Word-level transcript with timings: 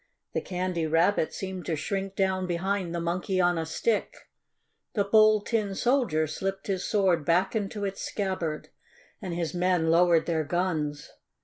The 0.33 0.41
Candy 0.41 0.87
Rabbit 0.87 1.31
seemed 1.31 1.67
to 1.67 1.75
shrink 1.75 2.15
down 2.15 2.47
behind 2.47 2.95
the 2.95 2.99
Monkey 2.99 3.39
on 3.39 3.59
a 3.59 3.67
Stick. 3.67 4.31
The 4.95 5.03
Bold 5.03 5.45
Tin 5.45 5.75
Soldier 5.75 6.25
slipped 6.25 6.65
his 6.65 6.83
sword 6.83 7.23
back 7.23 7.55
into 7.55 7.85
its 7.85 8.01
scabbard, 8.01 8.69
and 9.21 9.31
his 9.35 9.53
men 9.53 9.91
lowered 9.91 10.25
their 10.25 10.43
guns. 10.43 11.11